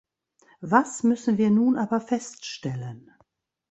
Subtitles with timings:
[0.61, 3.11] Was müssen wir nun aber feststellen?